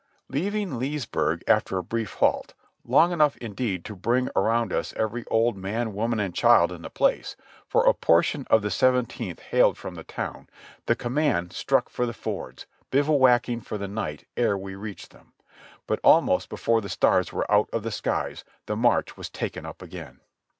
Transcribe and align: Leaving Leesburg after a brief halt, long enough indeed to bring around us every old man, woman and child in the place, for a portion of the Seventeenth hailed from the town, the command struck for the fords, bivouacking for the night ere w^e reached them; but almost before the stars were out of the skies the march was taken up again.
Leaving 0.29 0.79
Leesburg 0.79 1.43
after 1.47 1.77
a 1.77 1.83
brief 1.83 2.15
halt, 2.15 2.55
long 2.83 3.11
enough 3.11 3.37
indeed 3.37 3.85
to 3.85 3.95
bring 3.95 4.29
around 4.35 4.73
us 4.73 4.93
every 4.97 5.23
old 5.27 5.55
man, 5.55 5.93
woman 5.93 6.19
and 6.19 6.33
child 6.33 6.71
in 6.71 6.81
the 6.81 6.89
place, 6.89 7.35
for 7.67 7.85
a 7.85 7.93
portion 7.93 8.47
of 8.49 8.63
the 8.63 8.71
Seventeenth 8.71 9.39
hailed 9.41 9.77
from 9.77 9.93
the 9.93 10.03
town, 10.03 10.49
the 10.87 10.95
command 10.95 11.53
struck 11.53 11.87
for 11.87 12.07
the 12.07 12.13
fords, 12.13 12.65
bivouacking 12.89 13.61
for 13.61 13.77
the 13.77 13.87
night 13.87 14.25
ere 14.35 14.57
w^e 14.57 14.75
reached 14.75 15.11
them; 15.11 15.33
but 15.85 15.99
almost 16.03 16.49
before 16.49 16.81
the 16.81 16.89
stars 16.89 17.31
were 17.31 17.45
out 17.51 17.69
of 17.71 17.83
the 17.83 17.91
skies 17.91 18.43
the 18.65 18.75
march 18.75 19.15
was 19.15 19.29
taken 19.29 19.67
up 19.67 19.83
again. 19.83 20.19